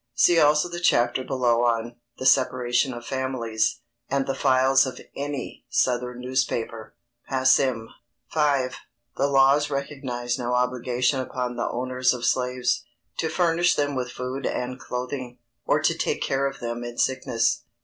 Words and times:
See 0.15 0.39
also 0.39 0.67
the 0.67 0.79
chapter 0.79 1.23
below 1.23 1.63
on 1.63 1.95
"the 2.17 2.25
separation 2.25 2.91
of 2.91 3.05
families," 3.05 3.81
and 4.09 4.25
the 4.25 4.33
files 4.33 4.87
of 4.87 4.99
any 5.15 5.63
southern 5.69 6.21
newspaper, 6.21 6.95
passim. 7.29 7.85
V. 8.33 8.39
_The 8.39 8.75
laws 9.31 9.69
recognized 9.69 10.39
no 10.39 10.55
obligation 10.55 11.19
upon 11.19 11.55
the 11.55 11.69
owners 11.69 12.15
of 12.15 12.25
slaves, 12.25 12.83
to 13.19 13.29
furnish 13.29 13.75
them 13.75 13.93
with 13.93 14.09
food 14.11 14.47
and 14.47 14.79
clothing, 14.79 15.37
or 15.67 15.79
to 15.83 15.95
take 15.95 16.23
care 16.23 16.47
of 16.47 16.61
them 16.61 16.83
in 16.83 16.97
sickness. 16.97 17.61